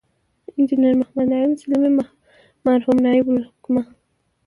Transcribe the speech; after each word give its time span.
انجنیر 0.57 0.93
محمد 0.99 1.25
نعیم 1.31 1.51
سلیمي، 1.61 2.05
مرحوم 2.65 2.97
نایب 3.05 3.25
الحکومه 3.29 3.81